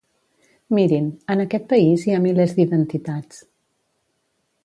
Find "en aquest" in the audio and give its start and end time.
1.33-1.67